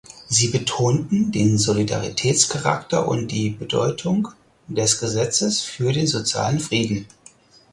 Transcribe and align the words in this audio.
Sie 0.27 0.47
betonten 0.47 1.31
den 1.31 1.59
Solidaritätscharakter 1.59 3.07
und 3.07 3.27
die 3.27 3.51
Bedeutung 3.51 4.29
des 4.67 4.97
Gesetzes 4.99 5.61
für 5.61 5.93
den 5.93 6.07
sozialen 6.07 6.59
Frieden. 6.59 7.05